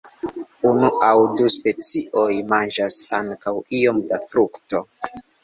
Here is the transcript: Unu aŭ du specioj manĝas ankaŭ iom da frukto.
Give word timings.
Unu 0.69 0.87
aŭ 1.07 1.11
du 1.41 1.49
specioj 1.55 2.25
manĝas 2.55 2.99
ankaŭ 3.19 3.55
iom 3.83 4.01
da 4.15 4.21
frukto. 4.27 4.85